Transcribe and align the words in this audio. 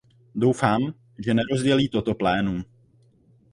Doufám, 0.35 0.81
že 1.19 1.33
nerozdělí 1.33 1.89
toto 1.89 2.13
plénum. 2.15 2.63